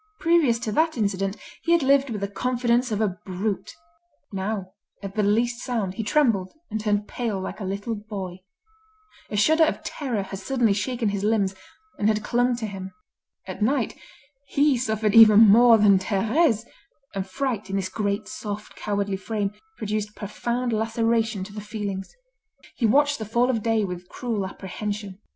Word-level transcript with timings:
Previous 0.19 0.57
to 0.57 0.71
that 0.71 0.97
incident 0.97 1.37
he 1.61 1.73
had 1.73 1.83
lived 1.83 2.09
with 2.09 2.21
the 2.21 2.27
confidence 2.27 2.91
of 2.91 3.01
a 3.01 3.19
brute; 3.23 3.75
now, 4.31 4.73
at 5.03 5.13
the 5.13 5.21
least 5.21 5.63
sound, 5.63 5.93
he 5.93 6.01
trembled 6.01 6.55
and 6.71 6.81
turned 6.81 7.07
pale 7.07 7.39
like 7.39 7.59
a 7.59 7.63
little 7.65 7.93
boy. 7.93 8.39
A 9.29 9.37
shudder 9.37 9.63
of 9.63 9.83
terror 9.83 10.23
had 10.23 10.39
suddenly 10.39 10.73
shaken 10.73 11.09
his 11.09 11.23
limbs, 11.23 11.53
and 11.99 12.07
had 12.07 12.23
clung 12.23 12.55
to 12.55 12.65
him. 12.65 12.91
At 13.45 13.61
night, 13.61 13.95
he 14.47 14.75
suffered 14.75 15.13
even 15.13 15.39
more 15.41 15.77
than 15.77 15.99
Thérèse; 15.99 16.65
and 17.13 17.27
fright, 17.29 17.69
in 17.69 17.75
this 17.75 17.87
great, 17.87 18.27
soft, 18.27 18.75
cowardly 18.75 19.17
frame, 19.17 19.53
produced 19.77 20.15
profound 20.15 20.73
laceration 20.73 21.43
to 21.43 21.53
the 21.53 21.61
feelings. 21.61 22.11
He 22.75 22.87
watched 22.87 23.19
the 23.19 23.23
fall 23.25 23.51
of 23.51 23.61
day 23.61 23.83
with 23.83 24.09
cruel 24.09 24.47
apprehension. 24.47 25.19